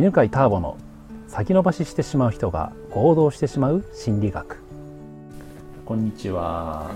[0.00, 0.78] 犬飼ターボの
[1.28, 4.56] 先延ばししてしまう人が行動してしまう心理学。
[5.84, 6.90] こんにちは。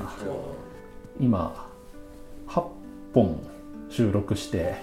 [1.21, 1.69] 今
[2.49, 2.65] 8
[3.13, 3.47] 本
[3.91, 4.77] 収録して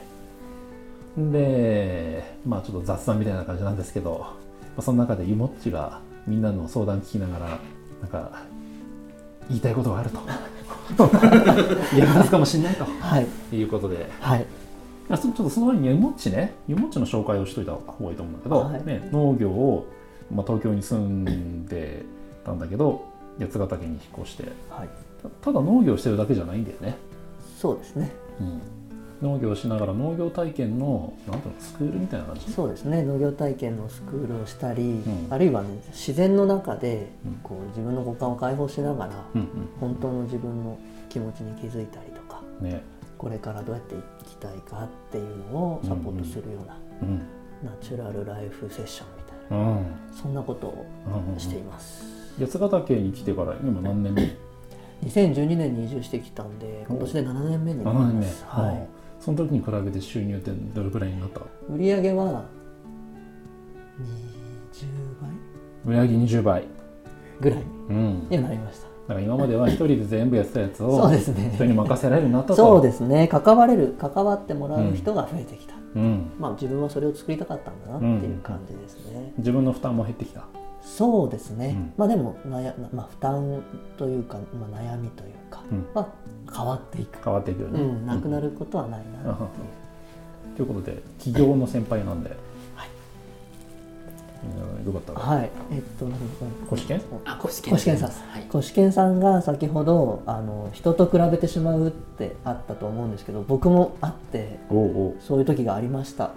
[1.18, 4.36] でまあちょっと雑談みたいな感じなんですけど、ま
[4.78, 7.60] あ、その中でゆもっちがみんなの相談聞きながら
[8.02, 8.44] なんか
[9.50, 10.20] 言いたいことがあると。
[11.98, 13.20] 役立つかもしれないと、は
[13.52, 14.46] い、いうことで、はい、
[15.18, 16.54] ちょっとその前にゆもっちね。
[16.68, 18.86] ゆもっちの紹介をしといた方がいいと思うんだけど、はい。
[18.86, 19.88] ね、農業を、
[20.34, 22.04] まあ、東京に住んで
[22.46, 23.06] たんだけど
[23.40, 24.44] 八ヶ岳に引っ越して。
[24.70, 24.90] はい、
[25.22, 26.96] たただ農業してるだけじゃないんだよね、
[27.60, 28.12] そうですね。
[28.40, 28.62] うん、
[29.22, 32.52] 農業しながら農業体験のなんていうのスクールみたいな感じ？
[32.52, 33.04] そうですね。
[33.04, 35.04] 農業体験のスクールをしたり、ん。
[35.30, 37.34] あるいはね、自然の中でうん。
[37.44, 39.48] こう自分の五感を解放しながら、うん
[39.80, 40.78] 本当の自分の
[41.10, 42.82] 気持ちに気づいたりとか、うんね
[43.22, 43.94] これからどうやって
[44.24, 47.20] 生きたいかっていうのをサポートするような、うん。
[47.64, 49.86] ナチュラルライフセッションみたいな、うん。
[50.12, 52.04] そんなことをうんうんしています。
[52.40, 54.24] 八ヶ岳に来てから今何年目？
[55.06, 58.46] 2012年に移住してきたんで、今年で7年目になり7年目、ます。
[58.48, 58.88] はうん。
[59.20, 61.42] その時に比べて収入ってどれくらいになった？
[61.42, 61.44] い。
[61.70, 62.46] 売り上げは
[65.86, 66.04] 20倍？
[66.04, 66.64] 売上20倍。
[67.40, 68.28] ぐらいうん。
[68.32, 68.88] にはなりました。
[69.12, 71.52] だから今までは一人で全部やってたやつをそうですね。
[71.54, 73.28] 人に任せられるなとそうですね。
[73.28, 80.46] 関われる関わってもらう人が増えてきた、うん、まあ自分はそれを作りたかったんだなっていう感じですね、自分の負担も減ってきた。
[80.82, 81.94] そうですね、うん。
[81.98, 83.62] まあでも悩、まあ、負担
[83.98, 85.86] というか、まあ、悩みというか、うん。
[85.94, 86.08] まあ、
[86.56, 92.32] 変わっていく、変わっていくよね、うん、なくなることはないなっていう、ということで起業の先輩なんで、
[94.82, 95.50] はいうんよかったらはい。
[95.72, 96.20] えっと何
[96.68, 98.10] コシケンあ、コシケンさん。
[98.10, 98.44] はい。
[98.50, 105.16] コシケンさんが先ほどあの人と比べてしまうってあったと思うんですけど僕もあっておうおう。
[105.20, 106.32] そういう時がありました。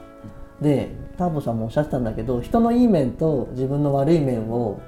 [0.61, 4.81] でターボさんもおっしゃってたんだけど人のいい面と自分の悪い面を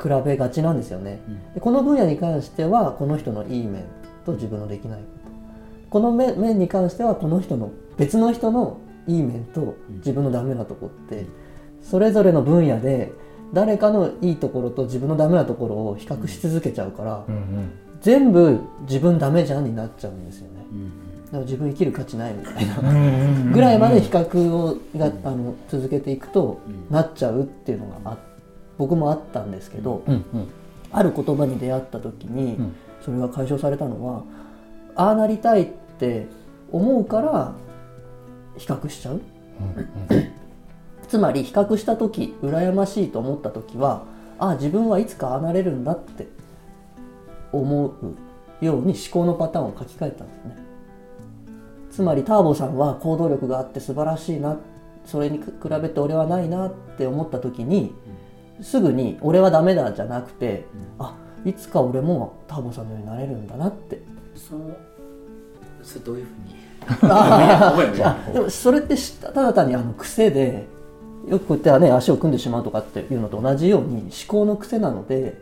[0.00, 1.20] 比べがちなんですよね、
[1.54, 3.84] でこの分野に関してはこの人のいい面
[4.24, 5.90] と自分のできないこと。
[5.90, 11.26] この面面に関してはこの人の別の人のいい面と自分のダメなとこって
[11.82, 13.12] それぞれの分野で
[13.52, 17.70] 誰かのいいところと自分のダメなところを比較し続けちゃうから、うんうん。
[18.00, 20.66] 全部自分ダメじゃんになっちゃうんですよね。
[20.72, 20.90] うん
[21.26, 22.78] だから自分生きる価値ないみたいな。
[22.78, 28.18] うんうんうんぐらいまで比較をがあの続けていくとうんなっちゃうっていうのがあ
[28.78, 30.24] 僕もあったんですけど、うんうん。
[30.92, 32.74] ある言葉に出会った時にうん。
[33.04, 34.22] それが解消されたのは
[34.94, 35.66] ああなりたいっ
[35.98, 36.26] て
[36.70, 37.54] 思うから
[38.56, 39.20] 比較しちゃう
[41.10, 44.04] つまり比較した時羨ましいと思った時は
[44.38, 46.28] ああ自分はいつかああなれるんだって
[47.52, 47.90] 思う
[48.64, 50.56] ように思考のパターンを書き換えたんですね。
[51.90, 54.56] つまりターボさんは行動力があって素晴らしいな
[55.04, 55.44] それに比
[55.82, 57.92] べて俺はないなって思った時に
[58.62, 60.66] すぐに「俺はダメだ」じゃなくて
[61.00, 64.00] 「あいつか俺もターボさんのようになれるんだな」って。
[64.36, 64.70] その、
[65.82, 66.54] それどういうふうに？
[68.32, 70.68] でもそれってしただ単にあの癖で
[71.28, 75.40] よくこうやってね足を組んでしまうとかっていうのと同じように思考の癖なので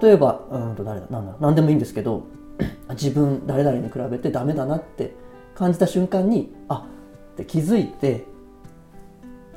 [0.00, 2.24] 例えばうんと誰だなんだ何でもいいんですけど
[2.90, 5.14] 自分誰々に比べてダメだなって
[5.54, 6.86] 感じた瞬間にあ
[7.34, 8.24] って気づいて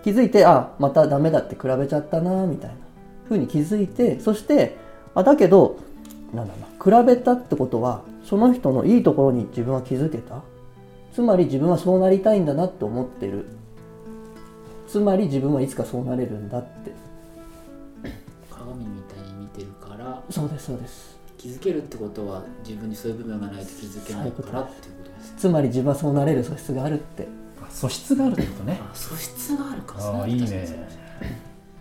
[0.03, 2.77] 気づいてあまたダメだって比べちゃったなみたいな
[3.27, 4.77] ふうに気づいてそして
[5.13, 5.77] あだけど
[6.33, 10.41] なんだろうな比べたってことはその人のいいところに自分は気づけた。
[11.16, 13.45] つまり自分はそうなりたいんだなって思ってる。
[14.95, 16.91] つまり自分はいつかそうなれるんだって。
[18.50, 21.19] 鏡みたいに見てるから、そうですそうです。
[21.38, 25.33] 気づけるってことは、自分にそういう部分がないと気づけないからっていうことです。
[25.35, 27.28] つまり自分はそうなれる素質があるって。
[27.61, 28.79] あ素質があるってことね。
[28.81, 29.95] あ、素質があるか。
[30.00, 30.88] ああいいね。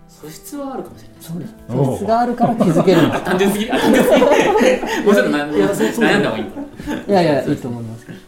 [0.08, 1.16] 素質はあるかもしれない。
[1.20, 1.54] そうです。
[1.68, 3.20] 素質があるから気づけるんだ。
[3.22, 4.18] 単純すぎあ単純すぎ。
[5.06, 6.64] もうちょっと悩ん悩んだ方がいい
[7.08, 8.18] いやいやいいと思いますけど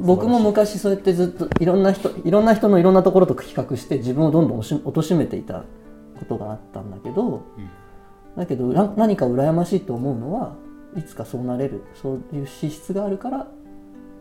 [0.00, 5.64] 僕も昔そうやってずっといろんな人いろんな人のいろんなところと比較して自分をどんどんおし貶めていた
[6.18, 7.42] ことがあったんだけど、
[8.36, 10.54] だけどな何か羨ましいと思うのは
[10.96, 11.84] いつかそうなれる。
[11.94, 13.46] そういう資質があるから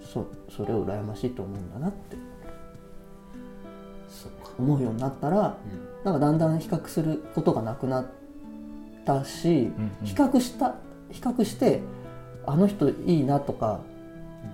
[0.02, 2.18] そそれを羨ましいと思うんだなって。
[4.08, 4.52] そうか。
[4.58, 5.58] 思うようになったら、
[6.04, 8.06] なんかだんだん比較することがなくなっ
[9.06, 10.06] たし、うんうん。
[10.06, 10.76] 比較した
[11.12, 11.82] 比較して
[12.46, 13.82] あの人いいなとか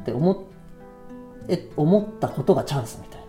[0.01, 0.37] って思っ
[1.47, 3.25] え思ったことがチャンスみたいな。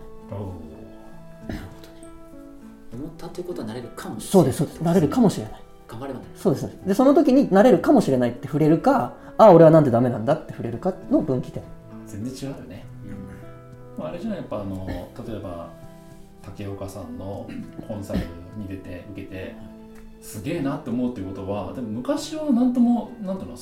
[2.93, 4.31] 思ったということはなれるかもしれない。
[4.31, 4.81] そうですそうです。
[4.81, 5.61] なれるかもしれない。
[5.87, 6.69] 頑張ればなれるそうです。
[6.85, 11.63] でその時になれるかもしれないって触れるかあ俺はなんでダメなんだって触れるかの分岐点。
[12.05, 12.85] 全然違うよね、
[13.97, 15.69] まああれじゃないやっぱあの例えば
[16.41, 17.49] 竹岡さんの
[17.85, 18.19] コンサル
[18.55, 19.55] に出て受けて
[20.21, 23.55] すげえなって思うっていうことはでも昔は何とも何とも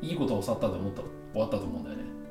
[0.00, 1.02] いいことを教わったと思った
[1.32, 2.04] 終わったと思うんだよね。
[2.04, 2.25] ああ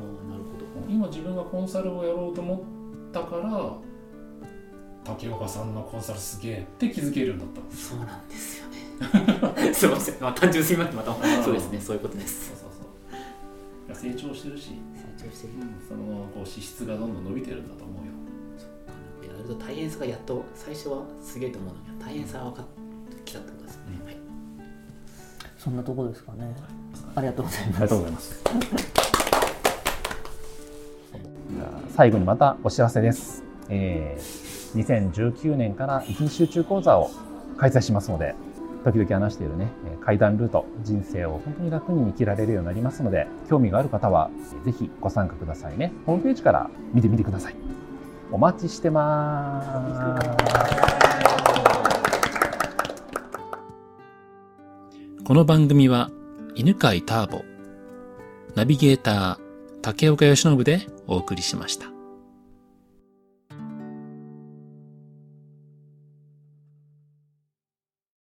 [0.00, 0.92] なるほど。
[0.92, 3.72] 今自分がコンサルをやろうと思ったから
[5.04, 7.76] 竹岡さんのコンサルすげえって気づけるようになった。
[7.76, 8.74] そうなんですよね。
[9.74, 11.80] すいません、まあ、単純すみませんまたそうですね。
[11.80, 12.48] そういうことです。
[12.48, 12.68] そうそう
[13.92, 14.14] そう。
[14.14, 14.70] 成長してるし、
[15.18, 15.52] 成長してる。
[15.88, 18.12] そのこう資質がどんどん伸びてるんだと思うよ。
[19.30, 22.66] やると大変さがやっと最初はすげえと思うのに大変さが分かっ
[23.16, 24.16] てきたってことですね、はい。
[25.58, 26.56] そんなところですかね。
[27.14, 27.76] ありがとうございます。
[27.76, 28.42] ありがとうございます。
[31.96, 33.44] 最後にまたお知らせです。
[33.68, 37.08] えー、2019年から一日集中講座を
[37.56, 38.34] 開催しますので、
[38.82, 39.70] 時々話しているね、
[40.00, 44.28] 階段ルート、人生を本当に楽に生きられるようになりますので、興味がある方は、
[44.64, 45.92] ぜひご参加くださいね。
[46.04, 47.54] ホームページから見てみてください。
[48.32, 49.62] お待ちしてま
[55.16, 55.24] す。
[55.24, 56.10] この番組は
[56.56, 57.44] 犬飼ターボ、
[58.56, 59.38] ナビゲーター
[59.80, 61.93] 竹岡由伸でお送りしました。